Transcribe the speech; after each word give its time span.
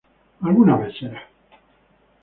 Alguna 0.45 0.79
vez 0.81 0.93
será. 0.99 1.19